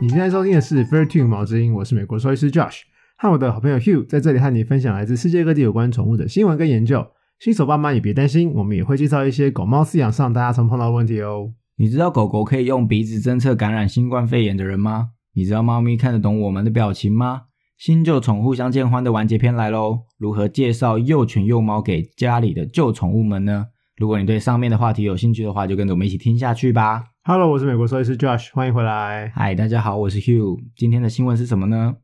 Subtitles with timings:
[0.00, 2.82] 你现在收听的是 Fair Tune 毛之音，我是美国兽医师 Josh，
[3.16, 7.04] 和我的好朋友 Hugh 在这里和你分享来自世界各地有关宠物的新闻跟研究。
[7.40, 11.52] 新手爸妈也别担心，我们也会介绍一些狗猫饲养上大家常碰到的问题哦。
[11.78, 15.08] 你知道狗狗可以用鼻子侦测感染新冠肺炎的人吗？
[15.34, 17.42] 你知道猫咪看得懂我们的表情吗？
[17.76, 20.02] 新旧宠互相见欢的完结篇来喽！
[20.16, 23.66] 如何介绍幼犬幼猫给家里的旧宠物们呢？
[23.96, 27.02] 如果你对上面的话题有兴趣的话，就跟着我们一起听下去吧。
[27.30, 29.30] Hello，我是美国兽医师 Josh，欢迎回来。
[29.34, 30.58] 嗨，大家好，我是 Hugh。
[30.74, 31.96] 今天的新闻是什么呢？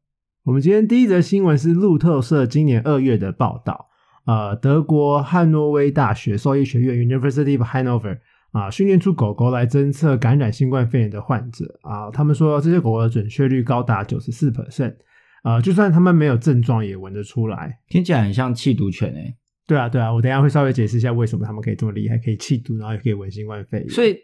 [0.44, 3.88] 我们今天第一则新闻是路透社今年二月的报道。
[4.26, 8.18] 呃，德国汉诺威大学兽医学院 University of Hanover
[8.52, 12.10] 啊，训练出狗狗来侦测感染新冠肺炎的患者啊。
[12.10, 14.94] 他们说这些狗狗的准确率高达九十四 percent，
[15.42, 17.78] 呃，就算他们没有症状也闻得出来。
[17.88, 19.34] 听起来很像气毒犬诶、
[19.66, 23.88] 对啊，对啊，我等一下会稍微解释一下为什么他们可以这么厉害，可以气毒，然后也可以闻新冠肺炎。
[23.88, 24.14] 所以，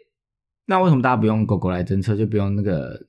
[0.65, 3.07] 那为什么大家不用狗狗来侦测，就不用那个？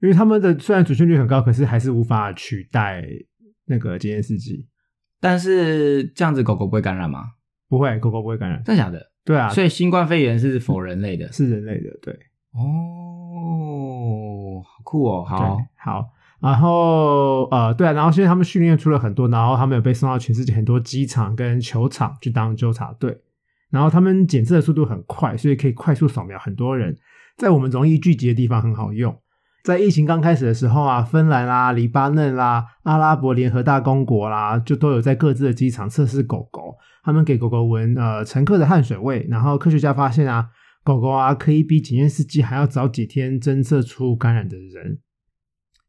[0.00, 3.04] 因为他们的虽然准确率很高，可是还是无法取代
[3.66, 4.66] 那个检验试剂。
[5.20, 7.24] 但是这样子狗狗不会感染吗？
[7.68, 8.62] 不会，狗狗不会感染。
[8.64, 9.10] 真的假的？
[9.24, 11.30] 对啊，所以新冠肺炎是否人类的？
[11.32, 12.18] 是人类的，对。
[12.52, 12.62] 哦，
[14.64, 15.22] 好酷哦！
[15.24, 23.20] 好，好，然后呃，对啊，然后现在他们训练出了很多，然后他们有被送到全世界很多机场跟球场去当纠察队，
[23.70, 26.96] 然后他们检测的速度很快，所以可以快速扫描很多人，
[27.36, 29.16] 在我们容易聚集的地方很好用。
[29.62, 40.48] 在疫情刚开始的时候啊，芬兰啦、黎巴嫩啦、阿拉伯联合大公国啦，就都有在各自的机场测试狗狗，他们给狗狗闻呃乘客的汗水味，然后科学家发现啊，
[40.82, 44.98] 狗狗啊可以比检验司机还要早几天侦测出感染的人。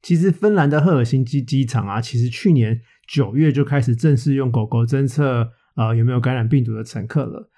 [0.02, 7.50] 其实芬兰的赫尔辛基机场啊，其实去年九月就开始正式用狗狗侦测呃有没有感染病毒的乘客了。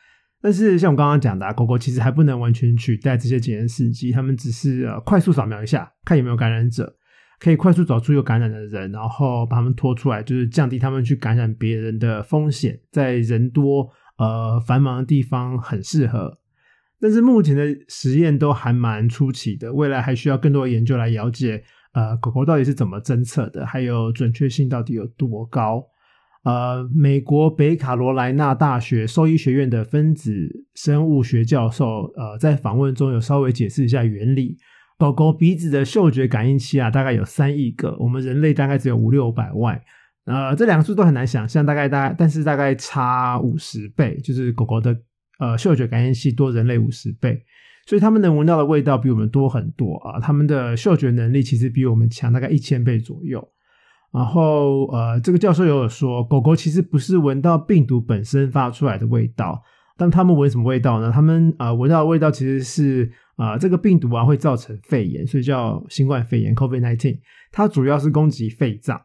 [0.44, 6.94] 但是像我刚刚讲的、狗狗其实还不能完全取代这些检验试剂，他们只是呃快速扫描一下，看有没有感染者，
[7.40, 16.38] 可以快速找出有感染的人，然后把他们拖出来，就是降低他们去感染别人的风险，在人多呃繁忙的地方很适合。
[17.00, 25.86] 但是目前的实验都还蛮初期的，未来还需要更多的研究来了解，呃，狗狗到底是怎么侦测的，还有准确性到底有多高。
[26.44, 30.32] 呃，美国北卡罗来纳大学兽医学院的分子
[30.76, 34.58] 生物学教授，呃，在访问中有稍微解释一下原理。
[34.98, 39.82] 狗狗鼻子的嗅觉感应器啊，大概有三亿个，我们人类大概只有五六百万。
[40.26, 44.98] 呃，这两个数都很难想象，大概大概，但是大概差五十倍，就是狗狗的
[45.40, 47.42] 呃嗅觉感应器多人类五十倍，
[47.88, 50.20] 所以它们能闻到的味道比我们多很多啊。
[50.20, 53.46] 它们的嗅觉能力其实比我们强大概一千倍左右。
[54.14, 59.62] 然后呃，这个教授也有说，狗狗其实不是闻到病毒本身发出来的味道，
[59.98, 61.12] 但它们闻什么味道呢？
[61.12, 67.18] 它们呃闻到的味道其实是啊、呃、这个病毒啊会造成肺炎，所以叫新冠肺炎 （COVID-19）。
[67.52, 69.02] 它主要是攻击肺脏。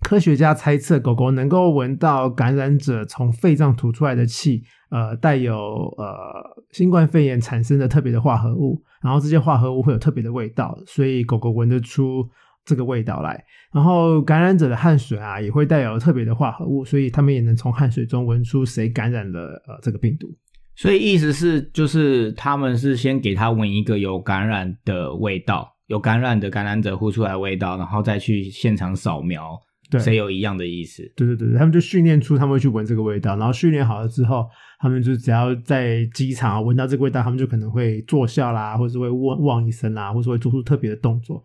[0.00, 12.28] 科学家猜测，狗狗能够闻到感染者从肺脏吐出来的气，呃，带有呃新冠肺炎产生的特别的化合物，然后这些化合物会有特别的味道，所以狗狗闻得出
[12.64, 13.44] 这个味道来。
[13.72, 20.28] 然后感染者的汗水啊，也会带有特别的化合物，所以他们也能从汗水中闻出谁感染了呃这个病毒。
[20.74, 29.58] 所以意思是，就是他们是先给他闻一个有感染的味道，有感染的感染者呼出来的味道，然后再去现场扫描，
[29.90, 31.02] 对谁有一样的意思。
[31.14, 34.46] 对对对，他们就训练出他们会去闻这个味道，然后训练好了之后，
[34.80, 41.44] 他们就只要在机场啊闻到这个味道，他们就可能会坐笑啦，或者是会汪汪一声啦，或者会做出特别的动作，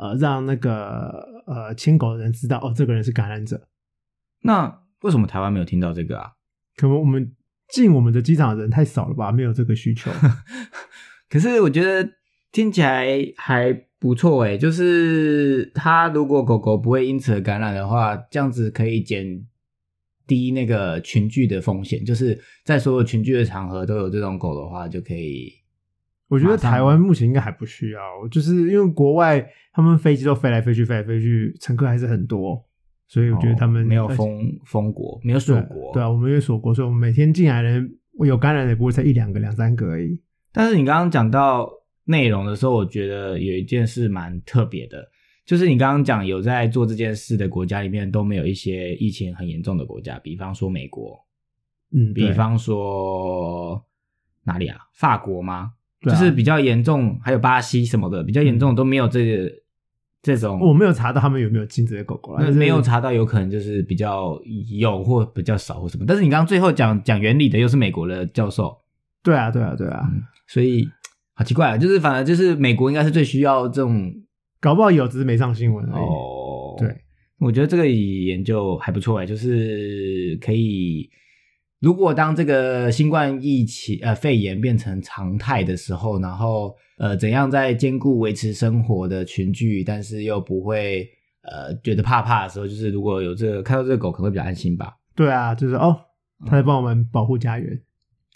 [0.00, 3.68] 呃，让那个呃牵狗的人知道哦，这个人是感染者。
[4.44, 6.32] 那为什么台湾没有听到这个啊？
[6.76, 7.36] 可能我们
[7.68, 10.10] 进我们的机场的人太少了吧，没有这个需求。
[11.28, 12.10] 可是我觉得
[12.50, 13.06] 听起来
[13.36, 19.46] 还不错诶，就是它如果狗狗不会因此而感染的话，这样子可以减
[20.26, 22.02] 低那个群聚的风险。
[22.02, 25.59] 就是在所有群聚的场合都有这种狗的话，就可以。
[26.30, 28.00] 我觉得台湾目前应该还不需要，
[28.30, 32.64] 就是因为国外他们飞机都飞来飞去，飞来飞去，乘客还是很多，
[33.08, 35.92] 所以我觉得他们、哦没有封封国，没有锁对国。
[35.92, 40.22] 对啊，我们因为锁国，所以我们每天进来的人有感染的也不会才一两个、两三个而已。
[40.52, 41.68] 但是你刚刚讲到
[42.04, 45.04] 内容的时候，我觉得有一件事蛮特别的，
[45.44, 51.18] 就是你刚刚讲有在做这件事的国家里面都没有一些疫情很严重的国家，比方说美国，
[51.92, 53.84] 嗯，比方说
[54.44, 54.78] 哪里啊？
[54.94, 55.72] 法国吗？
[56.02, 59.52] 就是比较严重，还有巴西什么的，比较严重都没有这个、
[60.22, 60.58] 这种。
[60.60, 64.40] 我没有查到他们有没有进这些狗狗没有查到，有可能就是比较
[64.78, 66.04] 有或比较少或什么。
[66.06, 68.74] 但是你刚刚最后讲讲原理的又是美国的教授，
[69.22, 70.88] 对啊，对啊，对啊，嗯，所以
[71.34, 74.10] 好奇怪啊，就是反而就是美国应该是最需要这种
[74.58, 76.02] 搞不好有，只是没上新闻而已。
[76.02, 76.96] 哦，对，
[77.38, 81.10] 我觉得这个研究还不错哎，就是可以，
[81.80, 91.08] 如果当这个新冠疫情呃肺炎变成常态的时候，然后呃怎样在兼顾维持生活的群聚，但是又不会
[91.40, 94.94] 呃觉得怕怕的时候，就是如果有这个看到这个狗，可能会比较安心吧。
[95.16, 95.98] 对啊，就是哦，
[96.44, 97.80] 它在帮我们保护家园，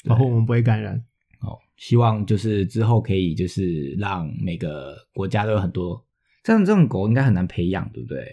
[0.06, 0.97] 保护我们不会感染。
[1.40, 6.02] 哦，希望就是之后可以就是让每个国家都有很多
[6.43, 8.25] 这样这种狗，应该很难培养，对不对？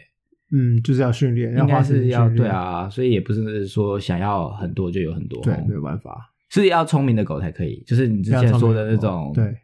[0.52, 6.30] 嗯，就是要训练，要花时间是要对，啊，所以也不是说想要很多就有很多，对哦，没有办法。
[6.50, 7.82] 是要聪明的狗才可以。
[7.88, 9.56] 就是你之前说的那种，对，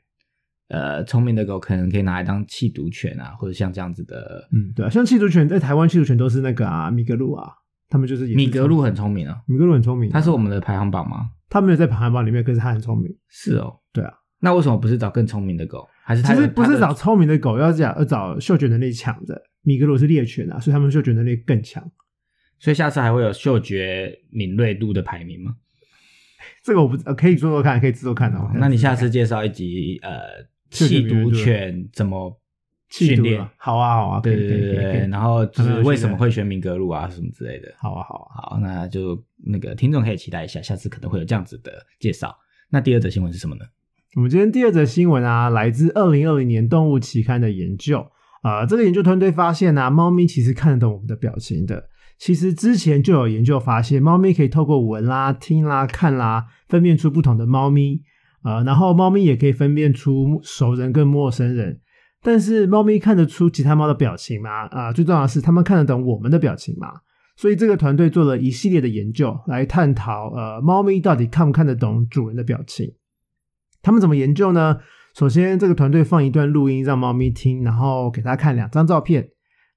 [0.70, 4.48] 呃，聪明的狗可能可以拿来当弃毒犬啊，或者像这样子的。
[4.54, 7.52] 嗯，对啊，像弃毒犬在台湾弃毒犬都是那个啊，米格鲁啊，
[7.90, 11.30] 他们就是米格鲁很聪明啊，米格鲁很聪明啊，它是我们的排行榜吗？
[11.50, 13.14] 他没有在排行榜里面，可是他很聪明。
[13.28, 15.86] 是哦，对啊，那为什么不是找更聪明的狗？
[16.06, 19.42] 还是它其实不是找聪明的狗，要讲要找嗅觉能力强的。
[19.68, 21.92] 米格鲁是猎犬啊，所以他们嗅觉能力更强。
[22.58, 25.58] 所以下次还会有嗅觉敏锐度的排名吗？
[26.64, 28.50] 这个我不呃可以做做看，可以做做看哦。
[28.56, 30.22] 那你下次介绍一集呃，
[30.72, 32.40] 嗅觉弃毒犬怎么
[32.90, 33.54] 训练啊？
[33.58, 37.70] 好啊，好啊，可对对对对，然后就是为什么会选米格鲁啊什么之类的。
[37.78, 38.52] 好啊，好啊。
[38.52, 42.34] 好，那就那个听众可以期待一下，下次可能会有这样子的介绍。
[42.70, 43.66] 那第二则新闻是什么呢？
[44.16, 48.10] 我们今天第二则新闻啊，来自二零二零年动物期刊的研究。
[48.42, 51.90] 啊、这个研究团队发现啊，猫咪其实看得懂我们的表情的。
[52.18, 58.02] 其实之前就有研究发现，猫咪可以透过闻啦、听啦、看啦，分辨出不同的猫咪。
[58.44, 61.82] 呃，然后猫咪也可以分辨出熟人跟陌生人。
[62.24, 64.68] 但是猫咪看得出其他猫的表情吗？
[64.68, 66.88] 啊、最重要的是，它们看得懂我们的表情吗？
[67.36, 72.94] 所以这个团队做了一系列的研究，来探讨呃，猫咪到底看不看得懂主人的表情。
[73.84, 74.78] 他们怎么研究呢？
[75.18, 79.30] 首先，这个团队放一段录音让猫咪听，然后给它看两张照片，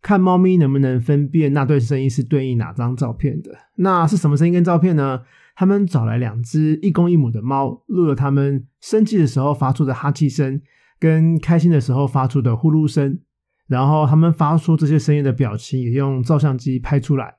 [0.02, 3.50] 看猫咪能不能分辨那段声音是对应哪张照片的。
[3.76, 5.22] 那是什么声音跟照片呢？
[5.56, 10.60] 他们找来两只一公一母的猫，录了它们生气的时候发出的哈气声，
[10.98, 13.19] 跟开心的时候发出的呼噜声。
[13.66, 17.37] 然后他们发出这些声音的表情也用照相机拍出来。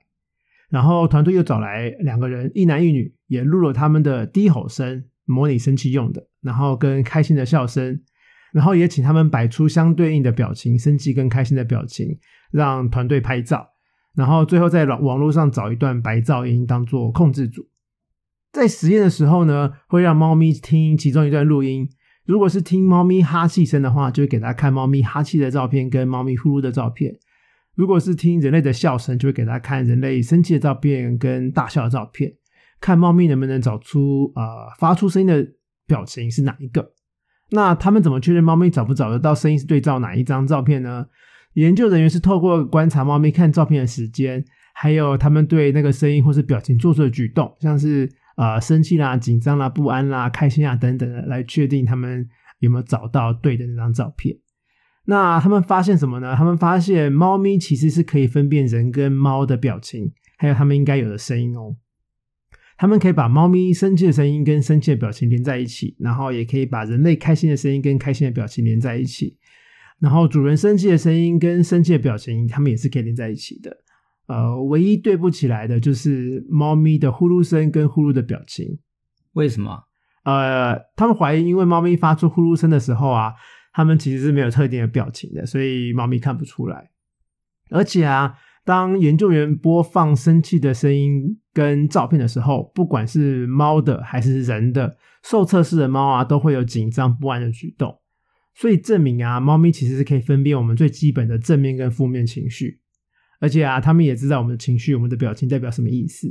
[0.72, 8.02] 然后团队又找来两个人，一男一女，也录了他们的低吼声，模拟生气用的，然后跟开心的笑声，
[8.52, 12.20] 然后也请他们摆出相对应的表情，生气跟开心的表情，
[12.52, 13.70] 让团队拍照，
[14.14, 17.70] 然后最后在网网络上找一段白噪音当做控制组。
[18.52, 21.88] 在实验的时候呢，会让猫咪听其中一段录音，
[22.26, 27.18] 如果是听猫咪哈气声的话，就会给它看猫咪哈气的照片跟猫咪呼噜的照片。
[27.74, 32.34] 如果是听人类的笑声，就会给他看人类生气的照片跟大笑的照片，
[32.82, 34.44] 看猫咪能不能找出呃
[34.78, 35.48] 发出声音的
[35.88, 36.92] 表情是哪一个。
[37.52, 41.06] 那他们怎么确认猫咪找不找得到声音是对照哪一张照片呢？
[41.54, 44.44] 研究人员是透过观察猫咪看照片的时间，
[44.74, 52.26] 还有他们对那个声音或是表情做出的举动，像是呃生气啦、紧张啦、不安啦、开心啊等等的，来确定他们
[52.60, 54.38] 有没有找到对的那张照片。
[55.04, 56.36] 那他们发现什么呢？
[56.38, 61.76] 他们发现猫咪其实是可以分辨人跟猫的表情，还有他们应该有的声音哦。
[62.82, 69.38] 他们可以把猫咪生气的声音跟生气的表情连在一起，然后也可以把人类开心的声音跟开心的表情连在一起。
[70.00, 73.78] 然后主人生气的声音跟生气的表情，他们也是可以连在一起的。
[74.26, 78.80] 呃，唯一对不起来的就是猫咪的呼噜声跟呼噜的表情。
[79.34, 79.84] 为什么？
[80.24, 83.32] 呃，他们怀疑，因为猫咪发出呼噜声的时候啊，
[83.74, 86.90] 他们其实是没有特定的表情的，所以猫咪看不出来。
[87.70, 98.00] 而且啊，当研究员播放生气的声音跟照片的时候，不管是猫的还是人的，受测试的猫啊，都会有紧张不安的举动。
[98.54, 102.80] 所以证明啊，猫咪其实是可以分辨我们最基本的正面跟负面情绪，
[103.40, 106.28] 而且啊，它们也知道我们的情绪、我们的表情代表什么意思。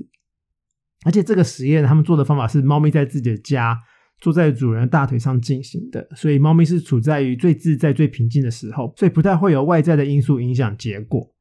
[1.05, 3.77] 而且这个实验他们做的方法是，猫咪在自己的家
[4.21, 11.35] 坐在主人的大腿上进行的，所以猫咪是处在于最自在、最平静的时候，所以不太会有外在的因素影响结果。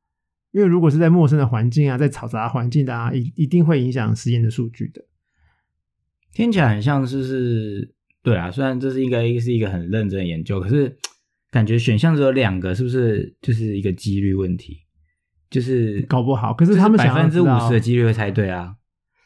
[0.51, 5.01] 因为如果是在陌生的环境啊，在嘈杂环境的啊，一一定会影响实验的数据的。
[6.33, 10.97] 听起来很像是是，对啊，虽然这是一个是一个很认真的研究，可是
[11.51, 14.77] 感觉选项只有两个，是不是就是一个几率问题？
[15.49, 18.75] 就是搞不好，可是他们百分之五十的几率会猜对啊。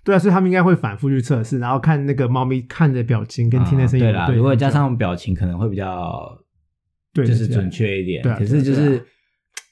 [0.06, 6.38] 对啊，所以他们应该会反复去测试，然后看那个猫咪看的表情跟听的声音啊对啦，如果加上表情，可能会比较
[7.14, 8.22] 对就是准确一点。
[8.22, 9.02] 对啊可是就是、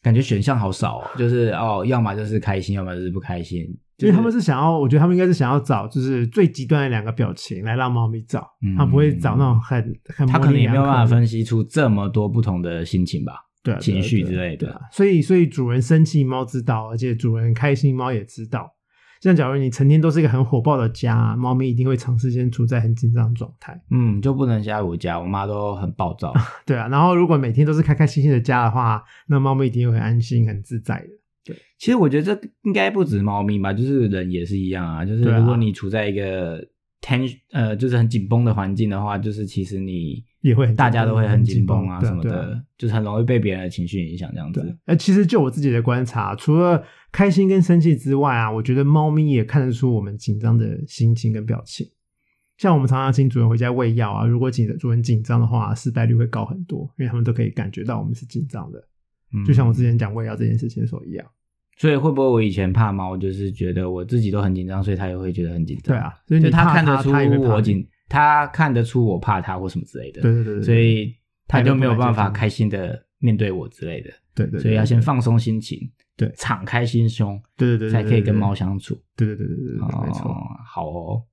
[0.01, 3.65] 感觉选项好少哦，就是哦，要么就是开心，要么就是不开心。
[3.97, 13.33] 因为他们是想要，我觉得他们应该是想要找就是最极端的两个表情来让猫咪找，嗯他不会找那种很很他可能也没有办法分析出这么多不同的心情吧。
[13.63, 18.67] 对情绪之类的所以所以主人生气，猫知道，而且主人开心，猫也知道。
[19.21, 23.79] 像假如你成天都是一个很火爆的家，猫咪一定会长时间处在很紧张的状态。
[23.91, 26.33] 嗯，就不能像我家，我妈都很暴躁。
[26.65, 31.07] 对啊，然后如果每天都是开开心心的家的话，那猫咪一定会很安心、很自在的。
[31.43, 35.05] 对其实我觉得这应该不止猫咪吧，就是人也是一样啊。
[35.05, 36.59] 就是如果你处在一个
[37.01, 51.87] ten 呃，就是很紧绷的环境的话，就是其实你也会很大家都会很紧绷啊什么的，就是很容易被别人的情绪影响这样子。，呃，其实就我自己的观察，除了开心跟生气之外啊，我觉得猫咪也看得出我们紧张的心情跟表情。
[52.57, 58.83] 像我们常常请主人回家喂药啊，如果紧主人紧张的话，失败率会高很多，因为他们都可以感觉到我们是紧张的，
[59.33, 61.25] 嗯就像我之前讲喂药这件事情的时候一样。
[61.77, 65.95] 所以会不会我以前怕猫，就是觉得我自己都很紧张，所以它也会觉得很紧张？
[65.95, 67.09] 对啊，所以它看得出
[67.43, 70.21] 我紧，它看得出我怕他或什么之类的。
[70.21, 71.15] 对对对对，所以
[71.47, 74.09] 他就没有办法开心的面对我之类的。
[74.35, 75.79] 对对对，所以要先放松心情，
[76.17, 79.01] 对敞开心胸，对对对对，才可以跟猫，相处。
[79.15, 80.29] 对对对对对没错。
[80.29, 80.35] 哦，
[80.67, 81.23] 好哦。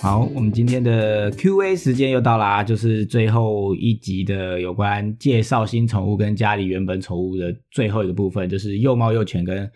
[0.00, 9.68] 好，我们今天的 Q&A 时间又到啦，就是最后一集的有关介绍新宠物跟家里原本宠物的最后一个部分，就是幼猫幼犬跟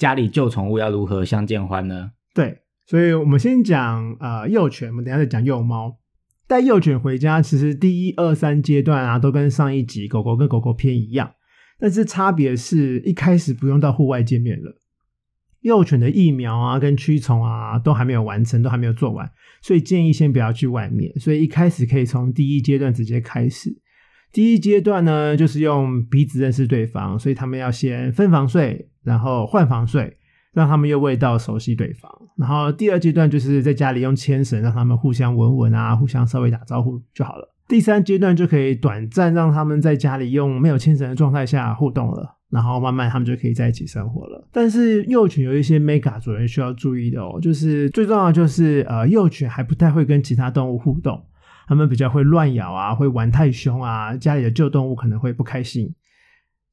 [0.00, 2.12] 家里旧宠物要如何相见欢呢？
[2.32, 5.98] 对，所以我们先讲呃幼犬，我们等下再讲幼猫。
[6.48, 11.32] 带幼犬回家，其实第一、二、三阶段啊，都跟上一集狗狗跟狗狗篇一样，
[11.78, 14.74] 但是差别是一开始不用到户外见面了。
[15.60, 19.30] 幼犬的疫苗啊，跟驱虫啊，都还没有完成，都还没有做完，
[19.60, 21.12] 所以建议先不要去外面。
[21.20, 23.70] 所以一开始可以从第一阶段直接开始。
[24.32, 30.16] 第一阶段呢，就是用鼻子认识对方，所以他们要先分房睡，然后换房睡，
[30.52, 32.10] 让他们用味道熟悉对方。
[32.36, 37.54] 然后第二阶段就是在家里用牵绳，让他们互相闻闻啊，互相稍微打招呼就好了。
[37.68, 44.48] 第三阶段就可以短暂让他们在家里用没有牵绳的状态下互动了，然后慢慢他们就可以在一起生活了。
[44.50, 51.22] 但是幼犬有一些 mega 主人需要注意的哦，就是最重要就是呃，幼犬还不太会跟其他动物互动，
[51.70, 55.94] 它们比较会乱咬啊，会玩太凶啊，家里的旧动物可能会不开心。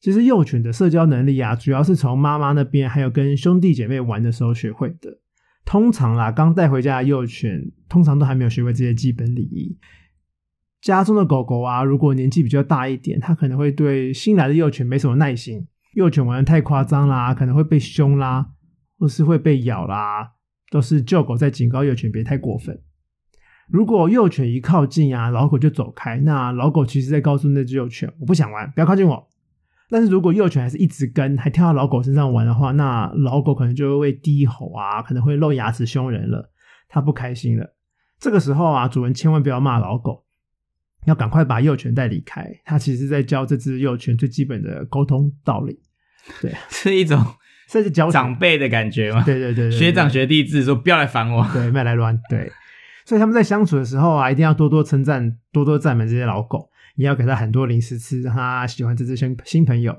[0.01, 5.19] 其实幼犬的社交能力啊，主要是从妈妈那边还有跟兄弟姐妹玩的时候学会的。
[5.65, 9.77] 通常啦，刚带回家的幼犬通常都还没有学会这些基本礼仪。
[10.81, 15.67] 家中的狗狗啊，如果年纪比较大一点，它可能会对新来的幼犬没什么耐心。
[15.93, 18.47] 幼犬玩的太夸张啦，可能会被凶啦，
[18.97, 20.31] 或是会被咬啦，
[20.71, 22.81] 都是旧狗在警告幼犬别太过分。
[23.69, 29.27] 如果幼犬一靠近啊，老狗就走开，那老狗其实在告诉那只幼犬，我不想玩，不要靠近我。
[29.89, 36.49] 但是如果幼犬还是一直跟，还跳到老狗身上玩的话，那老狗可能就会低吼啊，可能会露牙齿凶人了，
[36.87, 37.75] 它不开心了。
[38.19, 40.25] 这个时候啊，主人千万不要骂老狗，
[41.05, 42.49] 要赶快把幼犬带离开。
[42.65, 45.79] 它其实在教这只幼犬最基本的沟通道理，
[46.41, 47.21] 对， 是一种
[47.69, 49.23] 甚至教长辈的感觉嘛？
[49.23, 51.45] 对对对对对学长学弟制，说不要来烦我。
[51.53, 52.51] 对，不要来乱，对。
[53.07, 59.97] 所以他们在相处的时候啊，一定要多多称赞、多多赞美这些老狗，也要给它很多零食吃，让它喜欢这只新新朋友。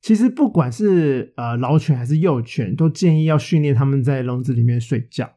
[0.00, 5.30] 其实不管是呃老犬还是幼犬，都建议要训练它们在笼子里面睡觉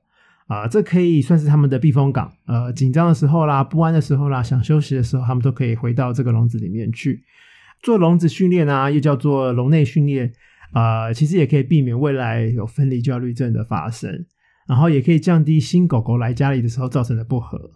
[0.48, 2.32] 啊、这可以算是他们的避风港。
[2.46, 7.26] 呃，紧张的时候啦、不安的时候啦、想休息的时候，他们都可以回到这个笼子里面去
[7.82, 10.32] 做笼子训练啊，又叫做笼内训练。
[10.74, 14.26] 呃，其实也可以避免未来有分离焦虑症的发生。
[14.68, 17.72] 然后也可以降低新狗狗来家里的时候造成的不和。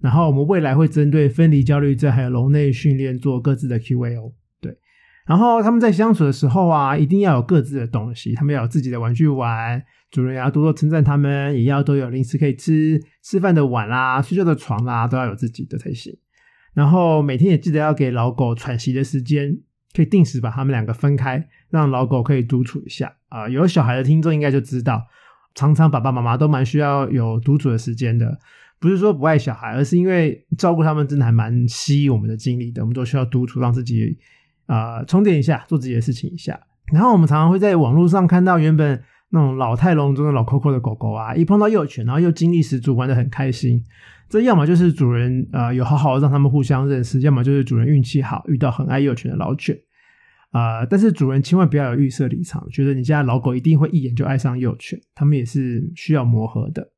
[0.00, 4.32] 然后我们未来会针对分离焦虑症还有笼内训练做各自的 Q&A 哦。
[4.60, 4.76] 对，
[5.24, 9.80] 然后他们在相处的时候啊，一定要有各自的东西，他们要有自己的玩具玩，
[10.10, 16.12] 主人也要多多称赞他们，也要都有零食可以吃，吃饭的碗啦、睡觉的床啦，都要有自己的才行。
[16.74, 19.58] 然后每天也记得要给老狗喘息的时间，
[19.94, 25.06] 可以定时把他们两个分开，让老狗可以独处一下啊、有小孩的听众应该就知道。
[25.54, 28.38] 常常爸爸妈妈都蛮需要有独处的时间的，
[28.80, 34.18] 不是说不爱小孩，而是因为照顾他们真的还蛮吸引我们的精力的，我们都需要独处，让自己
[34.66, 36.58] 啊、呃充电一下，做自己的事情一下。
[36.92, 43.82] 然后我们常常会在网络上看到原本那种老态龙钟的老 Coco 的狗狗啊，一碰到幼犬，然后又精力十足，玩的很开心。
[44.28, 49.78] 这要么就是主人呃有好好让他们互相认识，要么就是主人运气好，遇到很爱幼犬的老犬。
[50.52, 56.92] 啊、但是主人千万不要有预设立场，觉得你家老狗一定会一眼就爱上幼犬，他们也是需要磨合的。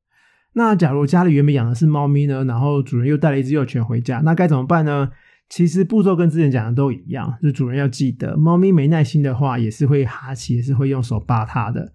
[0.53, 5.09] 那假如家里原本养的是猫咪呢，然后主人又带了一只幼犬回家，那该怎么办呢？
[5.47, 11.93] 其实步骤跟之前讲的都一样，就主人要记得，猫咪没耐心的话，也是会哈气，也是会用手扒它的，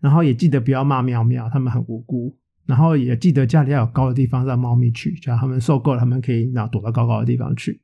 [0.00, 2.36] 然后也记得不要骂喵喵，它们很无辜。
[2.66, 7.80] 然后也记得家里要有高的地方让猫咪去，只要它们受够了，它们可以那躲到高高的地方去。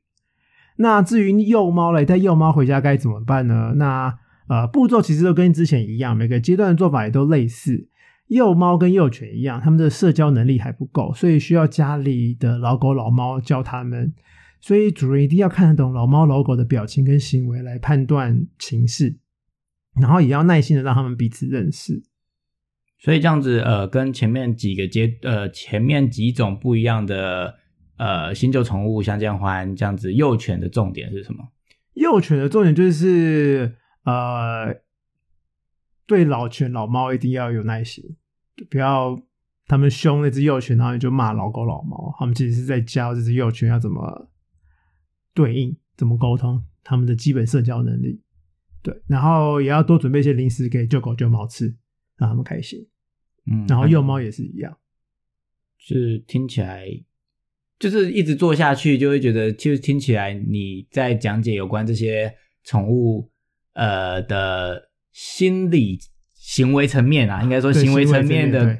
[0.77, 3.73] 那至于幼猫嘞，带幼猫回家该怎么办呢？
[3.75, 4.17] 那
[4.47, 7.89] 呃步骤其实都跟之前一样，每个阶段的做法也都类似。
[8.27, 14.13] 幼猫跟幼犬一样，它们的社交能力还不够，所以需要家里的老狗老猫教它们。
[14.59, 19.17] 所以主人一定要看得懂老猫老狗的表情跟行为来判断情势，
[20.01, 22.03] 然后也要耐心的让他们彼此认识。
[22.99, 27.55] 所以这样子，呃，跟前面几个阶，呃，前面几种不一样的，
[27.97, 31.47] 呃，新旧宠物相见欢，这样子，幼犬的重点是什么？
[31.93, 34.81] 幼犬的重点就是，呃，
[36.05, 38.15] 对老犬老猫一定要有耐心，
[38.69, 39.19] 不要
[39.65, 42.13] 他们凶那只幼犬，然后你就骂老狗老猫。
[42.19, 44.29] 他们其实是在教这只幼犬要怎么
[45.33, 48.21] 对应、怎么沟通，他们的基本社交能力。
[48.83, 51.75] 对，然后也要多准备一些零食给旧狗旧猫吃，
[52.15, 52.87] 让他们开心。
[53.51, 54.77] 嗯，然后幼猫也是一样。
[55.79, 56.85] 是听起来，
[57.79, 63.29] 就是一直做下去，就会觉得，其实听起来你在讲解有关这些宠物
[63.73, 65.99] 呃的心理
[66.33, 68.77] 行为层面啊，应该说行为层面的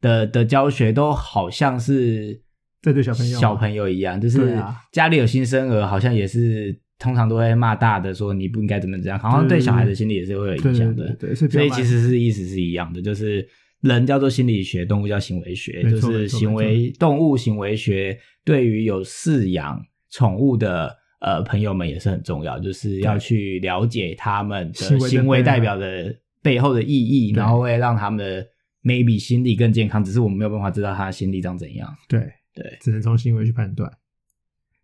[0.00, 2.42] 的的教学，都好像是
[2.82, 4.60] 这对小朋友小朋友一样，就是
[4.92, 11.14] 家里有新生儿，好像也是通常都会骂大的，说你不应该怎么怎样，好像对小孩的心理也是会有影响的。
[11.20, 13.46] 对所以其实是意思是一样的，就是
[13.84, 19.78] 人叫做心理学，动物叫行为学，就是行为动物行为学对于有饲养
[20.10, 28.46] 宠物的呃朋友们也是很重要，就是要去了解他们的行为代表的背后的意义，然后会让他们的
[28.82, 31.94] maybe 心理更健康，只是我们没有办法知道他的心理长怎样。
[32.08, 32.20] 对
[32.54, 33.90] 对，只能从行为去判断。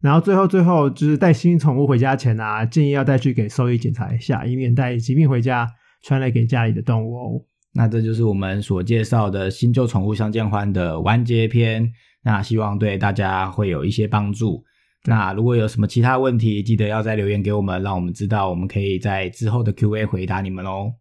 [0.02, 5.66] 然后最后最后就是带新宠物回家前啊，建议要带去给兽医检查一下，以免带疾病回家
[6.02, 7.44] 传来给家里的动物哦。
[7.72, 11.92] 那这就是我们所介绍的新旧宠物相见欢的完结篇。
[12.22, 14.62] 那希望对大家会有一些帮助。
[15.06, 20.92] 那如果有什么其他问题，记得要再留言给我们，让我们知道，我们可以在之后的 Q&A 回答你们哦。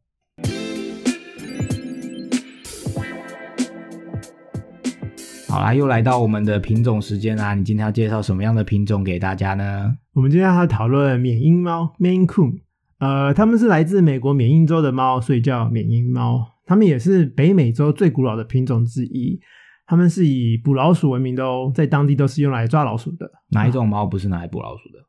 [5.50, 7.56] 好啦，又来到我们的品种时间啦！
[7.56, 9.98] 你今天要介绍什么样的品种给大家呢？
[10.14, 12.60] 我们今天要讨论缅因猫 （Maine Coon），
[13.00, 16.59] 呃，它们是来自美国缅因州的猫，所以叫缅因猫。
[16.70, 19.40] 它们也是北美洲最古老的品种之一。
[19.88, 23.28] 它们是以捕老鼠闻名的哦，在当地都是用来抓老鼠的。
[23.50, 25.00] 哪一种猫不是拿来捕老鼠的？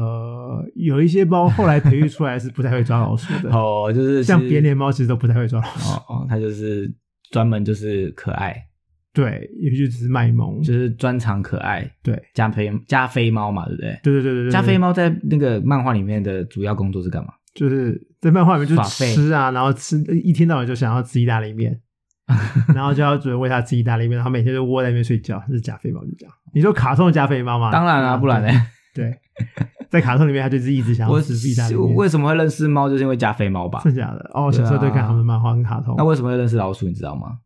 [0.00, 5.92] 呃，有一些猫后来培育出来是不太会抓老鼠的， 哦，就是像是扁脸猫其实都不太会抓老鼠。
[5.92, 6.88] 哦哦，它就是
[7.32, 8.54] 专门就是可爱，
[9.12, 10.62] 对，也就只是卖萌。
[10.62, 11.90] 就是专长可爱。
[12.00, 13.98] 对，加菲加菲猫嘛，对不对？
[14.04, 17.32] 对对对对对，加菲猫在那个漫画里面的主要工作是干嘛？
[17.56, 21.80] 就是在漫画里面就吃啊，然后吃一天到晚就想要吃意大利面，
[22.74, 25.42] 然后就要主人喂它吃意大利面，然后每天就窝在那边睡觉。
[25.48, 26.34] 这是加菲猫就这样。
[26.52, 27.72] 你说卡通的加菲猫吗？
[27.72, 28.48] 当然啦、嗯不然呢？
[28.94, 29.14] 对，
[29.90, 31.94] 在卡通里面它就是一直想要我吃意大利面。
[31.94, 33.80] 为什么会认识猫，就是因为加菲猫吧？
[33.84, 34.30] 真假的？
[34.34, 35.94] 哦，小时候对看他们的漫画跟卡通。
[35.98, 36.86] 那为什么会认识老鼠？
[36.86, 37.38] 你知道吗？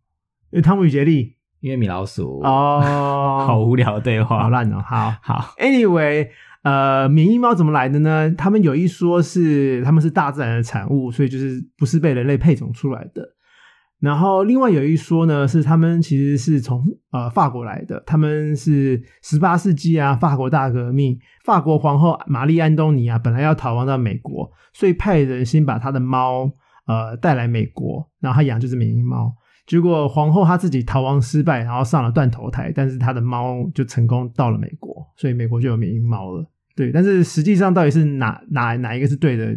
[0.51, 1.37] 因为汤姆与杰利。
[1.61, 2.41] 因为米老鼠。
[2.41, 2.81] 哦，
[3.47, 4.45] 好无聊的对话。
[4.45, 4.83] 好烂哦。
[4.83, 6.29] 好好，，Anyway，
[6.63, 8.31] 呃，缅因猫怎么来的呢？
[8.37, 13.37] 他们有一说是他们是大自然的产物，所以就是不是被人类配种出来的。
[13.99, 26.51] 然后另外有一说呢，是他们其实是从呃法国来的，他们是十八世纪啊，法国大革命，法国皇后玛丽安东尼啊，本来要逃亡到美国，所以派人先把他的猫
[26.87, 29.35] 呃带来美国，然后他养就是缅因猫。
[29.71, 36.45] 结果皇后她自己逃亡失败，然后上了断头台，但是她的猫就成功到了美国，所以美国就有缅因猫了。
[36.75, 39.55] 对，但是实际上到底是哪 哪哪一个是对的，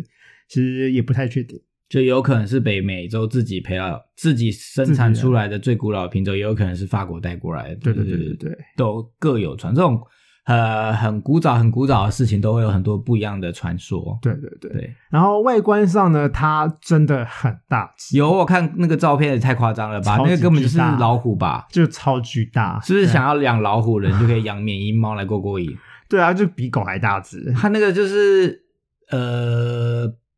[0.48, 1.60] 其实也不太确定。
[1.90, 7.76] 就有可能是北美洲自己培养、自己生产出来的最古老的品种，也有可能是法国带过来的。
[7.78, 9.74] 对对对对对，都各有传。
[9.74, 10.00] 这种
[10.46, 14.18] 呃很古早、很古早的事情，都会有很多不一样的传说。
[14.22, 14.72] 对对对。
[14.72, 20.18] 对，然后外观上呢，它真的很大只，有我看那个照片也太夸张了吧？
[20.18, 21.66] 那个根本就是老虎吧？
[21.70, 25.78] 就超巨大，是不是想要养老虎人就可以养缅因猫来过过瘾？
[26.10, 27.52] 对啊，就比狗还大只。
[27.54, 28.62] 它那个就是
[29.10, 29.93] 呃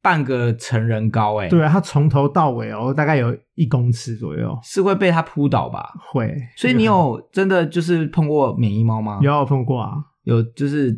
[0.05, 5.91] 半个成人高哎、对啊，它从头到尾哦，大概有一公尺左右，是会被它扑倒吧？
[6.11, 6.31] 会。
[6.55, 9.17] 所以你有真的就是碰过免疫猫吗？
[9.23, 9.95] 有碰过啊？
[10.21, 10.93] 有就是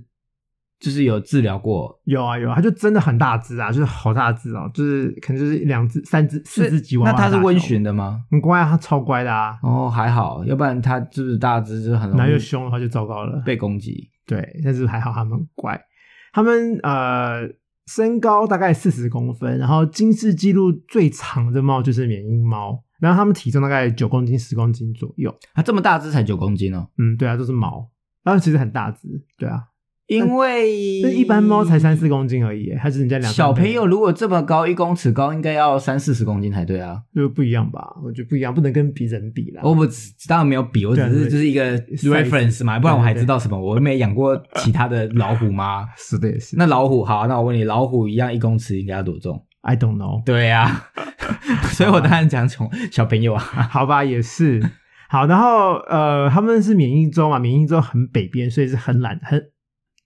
[0.78, 7.17] 就是有治疗过，有啊有啊，它就真的很大只啊，就是好大只哦，就是可能就是两只、三只、四只吉娃娃那。
[7.17, 8.26] 它是温驯的吗？
[8.30, 9.58] 很乖啊，它超乖的啊。
[9.63, 13.41] 哦，还好，要不然它就是大只，就是很容易然后又凶的话就糟糕了。
[13.46, 14.10] 被攻击。
[14.26, 15.82] 对，但是还好它们很乖。
[16.34, 17.48] 它们呃
[17.88, 25.34] 身高大概四十公分，然后金氏纪录最长的猫就是缅因猫，然后它们体重大概九公斤、十公斤左右。
[25.54, 27.89] 它这么大只才九公斤哦，嗯，对啊，都是毛，
[28.23, 29.63] 然后其实很大只，对啊，
[30.08, 37.02] 因为那一般猫才三四公斤而已，它是人家两小朋友如果这么高，一公尺高，应该要三四十公斤才对啊。
[37.13, 37.93] 就不一样吧？
[38.02, 39.62] 我觉得不一样，不能跟比人比啦。
[39.63, 39.86] 我不
[40.28, 43.60] 当然没有比，我只是就是一个 reference 嘛，不然我还知道什么？
[43.60, 45.86] 我又没养过其他的老虎吗？
[45.98, 46.56] 是的，也是。
[46.58, 50.86] 那老虎好，那我问你，老虎一样一公尺应该要多重？I don't know，对呀、
[51.74, 54.62] 所以我当然讲从小朋友啊，好吧，也是。
[55.10, 59.41] 好，然后呃，他们是缅因州嘛，缅因州很北边，所以是很懒，很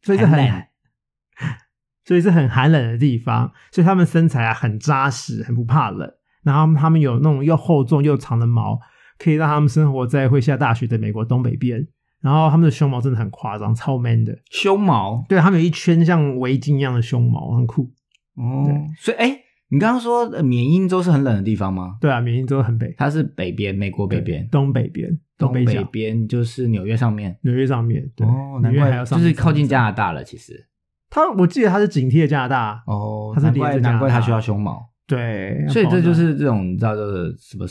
[0.01, 0.39] 所以是很
[2.03, 6.11] 所以是很寒冷的地方，所以他们身材啊很扎实，很不怕冷。
[6.43, 8.79] 然后他们有那种又厚重又长的毛，
[9.19, 11.87] 可以让他们生活在会下大雪的美国东北边。
[12.19, 14.37] 然后他们的胸毛真的很夸张，超 man 的。
[14.51, 17.91] 胸毛对，他们有一圈像围巾一样的胸毛，很酷。
[18.35, 21.97] 哦对，所以哎，你刚刚说呃缅因州是很冷的地方吗？
[22.01, 25.09] 对啊，缅因州很北，它是北边，美国北边，东北边，
[25.47, 27.37] 东北边就是纽约上面。
[27.41, 28.09] 纽约上面。
[28.15, 30.67] 对，哦，难纽约还怪要上就是靠近加拿大了，其实。
[31.09, 32.83] 他，我记得他是紧贴加拿大。
[32.87, 37.65] 哦，它是难怪连着加拿大难怪它需要胸毛，对，所以这就是这种你知道就是什么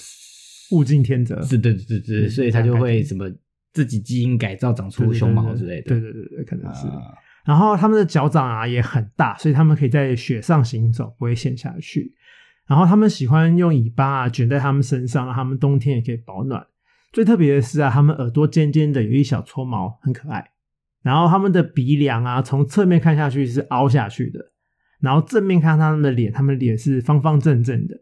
[0.72, 3.30] 物竞天择，是对对对，嗯所以他就会什么
[3.72, 5.88] 自己基因改造长出胸毛之类的。
[5.88, 6.86] 对对对对，可能是。
[6.88, 12.12] 啊然后他们的脚掌啊也很大，所以他们可以在雪上行走，不会陷下去。
[12.66, 16.64] 然后他们喜欢用尾巴啊卷在他们身上，让他们冬天也可以保暖。
[17.12, 20.52] 最特别的是啊，它们耳朵尖尖的，有一小撮毛，很可爱。
[21.02, 24.52] 然后它们的鼻梁啊，从侧面看下去是凹下去的，
[25.00, 27.96] 然后正面看它们的脸，它们的脸是方方正正的。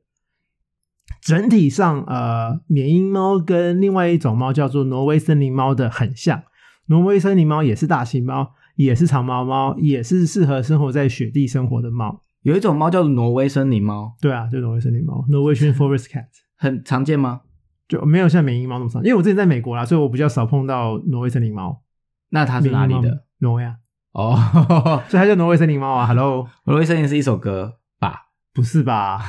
[1.22, 6.42] 整体上，呃，缅因猫跟另外一种猫叫做挪威森林猫的很像。
[6.86, 12.22] 挪威森林猫也是大型猫，也是长毛猫，也是适合生活在雪地生活的猫。
[12.42, 17.42] 有一种猫叫做挪威森林猫，对啊，就挪威森林猫 （Norwegian Forest Cat） 很常见吗？
[17.88, 19.02] 就没有像缅因猫那么长。
[19.02, 21.82] 因为我之前在美国啦，所以我比较少碰到挪威森林猫。
[22.30, 23.24] 那它是哪里的？？
[23.38, 23.76] 挪威啊，
[24.12, 24.36] 哦，
[25.08, 26.06] 所以它叫挪威森林猫啊。
[26.06, 28.26] Hello， 挪威森林是一首歌吧？
[28.52, 29.20] 不是吧？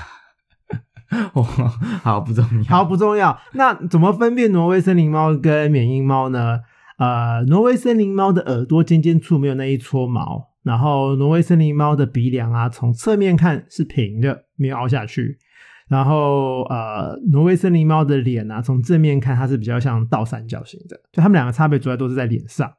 [1.34, 1.44] 哦，
[2.04, 2.64] 好不重要。
[2.66, 3.40] 好，不重要。
[3.54, 6.60] 那怎么分辨挪威森林猫跟缅因猫呢？
[6.98, 15.38] 呃，挪威森林猫的耳朵尖尖处没有那一撮毛，然后挪威森林猫的鼻梁啊，从侧面看是平的，没有凹下去。
[15.90, 22.72] 然后呃，挪威森林猫的脸啊，从正面看它是比较像倒三角形的，就它们两个差别主要都是在脸上。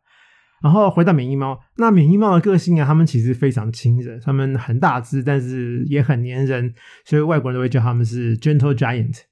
[0.63, 9.23] 然后回到缅因猫，那缅因猫的个性啊，它们其实非常亲人，它们很大只，但是也很粘人，所以外国人都会叫它们是 gentle giant。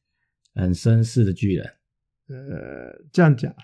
[0.54, 1.64] 很绅士的巨人，
[2.28, 3.54] 呃，这样讲，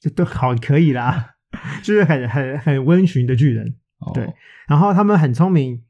[0.00, 1.36] 这都好可以啦，
[1.84, 3.76] 就是很很很温驯的巨人。
[4.00, 4.26] 哦、对，
[4.66, 5.84] 然后他们很聪明，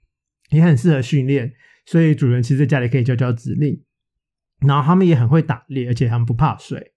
[0.50, 1.54] 也很适合训练，
[1.90, 3.82] 所以主人其实在家里可以教教指令。
[4.64, 6.92] 然后他们也很会打猎，而且他们不怕水。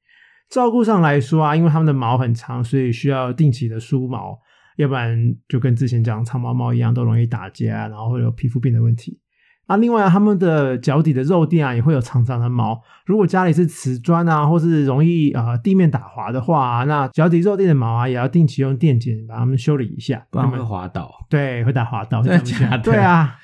[0.49, 4.37] 照顾上来说啊，因为它们的毛很长，所以需要定期的梳毛，
[4.77, 9.19] 要不然就跟之前讲长毛猫一样，都容易打结啊，然后会有皮肤病的问题。
[9.65, 12.79] 啊，另外啊，它们的脚底的肉垫啊也会有长长的毛。
[13.05, 21.09] 如果家里是瓷砖啊，或是容易呃地面打滑的话、啊，那脚底肉垫的毛啊也要定期用电剪把它们修理一下，不然会滑倒。
[21.29, 23.37] 对会打滑倒，对啊，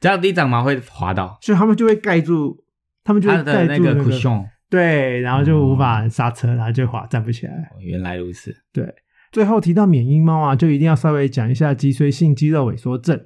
[0.00, 2.64] 脚底长毛会滑倒，所以他们就会盖住，
[3.04, 4.44] 他们就它会盖那住那个 cushion。
[4.68, 7.52] 对，然后就无法刹车，然后就滑站不起来。
[7.52, 8.84] 哦原来如此，对，
[9.30, 13.20] 最后提到缅因猫啊，就一定要稍微讲一下脊髓性肌肉萎缩症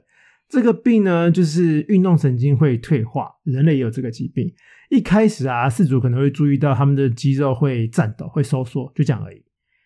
[0.48, 4.52] 这个病呢，就是运动神经会退化，人类也有这个疾病。
[4.90, 9.42] 一开始啊，饲主可能会注意到他们的肌肉会颤抖、会收缩，就这样而已。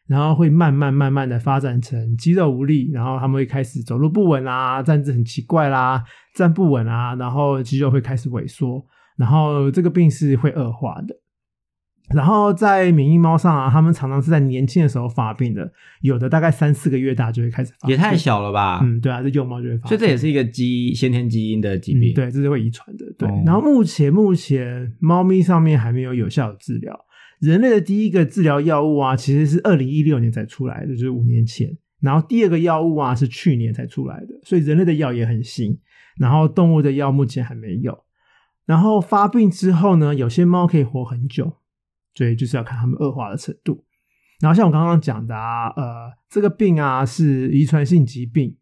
[0.06, 8.84] 然后会慢慢慢慢的发展成肌肉无力，然后他们会开始走路不稳啊，站姿很奇怪啦，站不稳啊，然后肌肉会开始萎缩，
[9.16, 11.16] 然后这个病是会恶化的。
[12.14, 18.80] 然后在免疫猫上啊，他们常常是在年轻的时候发病的，有的大概三四个月大就会开始发病，也太小了吧？
[18.82, 22.12] 嗯，对啊，这幼猫就会发病，所以这也是一个基先天基因的疾病。
[22.12, 23.06] 嗯，对，这是会遗传的。
[23.18, 26.94] 对，哦然后目前目前猫咪上面还没有有效的治疗。
[27.40, 31.76] 人类的第一个治疗药物啊，其实是二零一六年才出来的，就是五年前。
[32.00, 35.78] 然后第二个药物啊是去年才出来的，所以人类的药也很新。
[36.18, 38.04] 然后动物的药目前还没有。
[38.66, 41.58] 然后发病之后呢，有些猫可以活很久，
[42.14, 43.84] 所以就是要看它们恶化的程度。
[44.40, 48.56] 然后像我刚刚讲的啊，呃，这个病啊是遗传性疾病，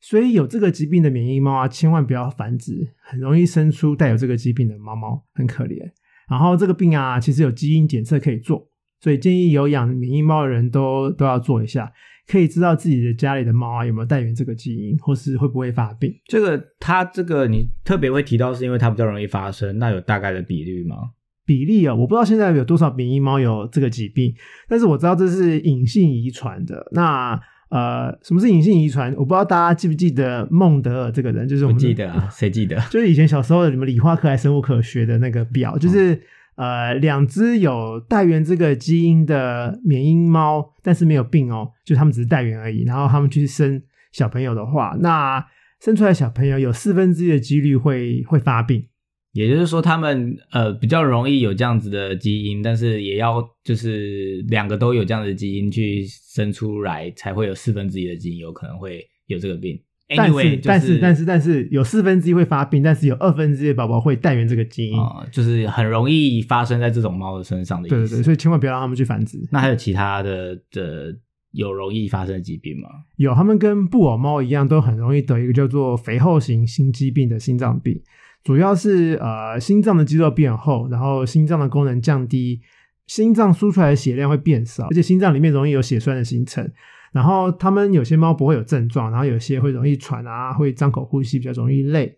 [0.00, 5.92] 所以有这个疾病的免疫猫啊，千万不要繁殖，很容易生出带有这个疾病的猫猫，很可怜。
[6.28, 8.68] 然后这个病啊，其实有基因检测可以做，
[9.00, 11.92] 所以建议有养免疫猫的人都都要做一下，
[12.26, 16.12] 可以知道自己的家里的猫啊有没有带源这个基因，或是会不会发病。
[16.26, 20.96] 这个它这个你特别会提到，是因为它比较容易发生，那有大概的比率吗？
[21.44, 24.34] 比例啊、我不知道现在有多少免疫猫有这个疾病，
[24.68, 26.88] 但是我知道这是隐性遗传的。
[26.90, 29.12] 那呃，什么是隐性遗传？
[29.16, 32.76] 我不知道大家记不记得孟德尔这个人，就是我们记得啊，谁记得？
[32.90, 36.22] 就是以前小时候你们理化课还生物课学的那个表，就是、
[36.54, 42.84] 呃两只有带源这个基因的缅因猫，但是没有病哦，就他们只是带源而已。
[42.84, 45.44] 然后他们去生小朋友的话，那
[45.80, 48.86] 生出来小朋友有四分之一的几率会会发病。
[49.36, 59.78] 也就是说，他们呃比较容易有这样子的基因，但是也要就是两个都有这样子的基因去生出来，才会有四分之一的基因有可能会有这个病。
[60.16, 64.98] 但是但就是但是但是有四分之一会发病，但是有二分之一的宝宝会带源这个基因。
[64.98, 67.96] 啊、就是很容易发生在这种猫的身上的意思。
[67.96, 69.36] 对对对，所以千万不要让它们去繁殖。
[69.50, 71.14] 那还有其他的的
[71.50, 72.88] 有容易发生的疾病吗？
[73.16, 78.00] 有，它们跟布偶猫一样，都很容易得一个叫做肥厚型心肌病的心脏病，
[78.46, 82.60] 主要是呃心脏的肌肉变厚，然后心脏的功能降低，
[83.08, 86.70] 心脏输出来的血量会变少，而且心脏里面容易有血栓的形成。
[87.10, 92.14] 然后它们有些猫不会有症状，然后有些会容易喘啊，会张口呼吸，比较容易累。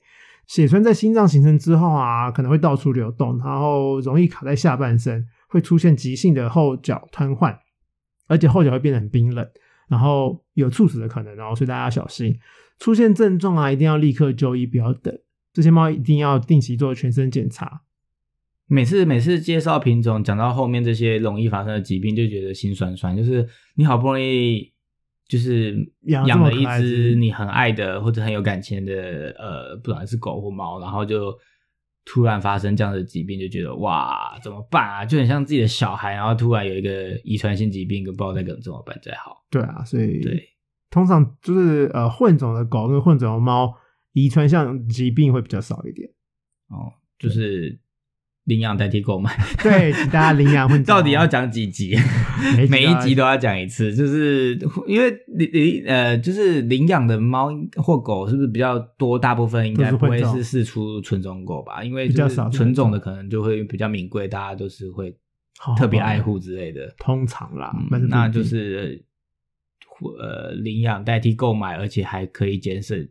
[0.47, 7.57] 血栓在心脏形成之后啊，可能会到处流动，然后容易卡在下半身，会出现急性的后脚瘫痪，
[8.27, 9.49] 而且后脚会变得很冰冷。
[9.89, 12.39] 然后有猝死的可能哦，所以大家要小心。
[12.79, 15.19] 出现症状啊，一定要立刻就医，不要等。
[15.59, 17.83] 这些猫一定要定期做全身检查。
[18.69, 23.17] 每次每次介绍品种，讲到后面这些容易发生的疾病，就觉得心酸酸。
[23.17, 23.45] 就是
[23.75, 24.73] 你好不容易
[25.27, 31.37] 就是养养了一只你很爱的或者很有感情的呃，不管是狗或猫，然后就
[32.05, 35.05] 突然发生这样的疾病，就觉得哇怎么办啊？
[35.05, 39.45] 就很像自己的小孩，然后突然有一个遗传性疾病，跟不知道该怎么办才好。
[39.51, 40.41] 对啊，所以对，
[40.89, 43.75] 通常就是呃混种的狗跟混种的猫，
[44.25, 46.09] 遗传像疾病会比较少一点。
[46.69, 47.79] 哦，就是
[48.45, 49.35] 领养代替购买。
[49.63, 51.97] 对，请大家领养混种 到底要讲几集？
[52.71, 59.19] 每一集都要讲一次，就是因为领领呃，就是领养的猫或狗是不是比较多？
[59.19, 61.83] 大部分应该不会是试出纯种狗吧？
[61.83, 65.15] 因为比较少纯种的可能就会比较名贵，大家都是会
[65.77, 66.95] 特别爱护之类的。
[66.99, 67.75] 通常啦，
[68.09, 69.05] 那就是
[70.21, 73.09] 呃领养代替购买，而且还可以节省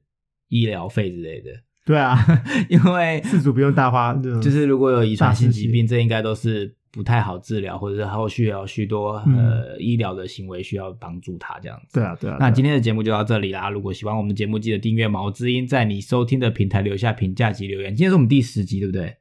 [0.50, 1.50] 医疗费之类的。
[1.86, 2.18] 对啊，
[2.70, 12.00] 因为 饲主不用大花，就就是如果有遗传性疾病，这应该都是不太好治疗，或者是后续有许多、嗯呃医疗的行为需要帮助他这样子。
[12.00, 12.36] 对啊对啊。
[12.40, 13.70] 那今天的节目就到这里啦！
[13.70, 17.96] 如果喜欢我们的节目，记得订阅毛知音，在你收听的平台留下评价及留言。
[17.96, 19.16] 今天是我们第十集，对不对？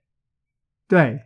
[0.88, 1.20] 对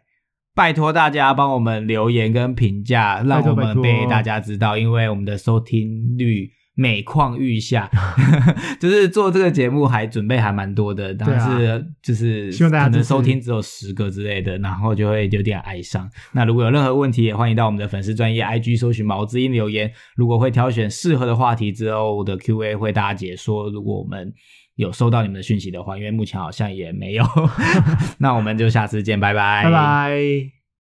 [0.55, 7.91] 拜托大家帮我们留言跟评价，让我们被大家知道，因为我们的收听率每况愈下，
[8.81, 16.09] 就是做这个节目还准备还蛮多的，但是就是啊希望大家可能收听只有十个之类的，然后就会有点哀伤。
[16.33, 19.93] 那如果有任何问题，也欢迎到我们的粉丝专业 IG 搜寻毛之音留言。
[20.17, 23.69] 如果会挑选适合的话题之后的 Q&A 会大家解说。
[23.71, 24.33] 如果我们
[24.77, 27.25] 有收到你们的讯息的话，因为目前好像也没有，
[28.19, 30.60] 那我们就下次见，拜拜，拜拜。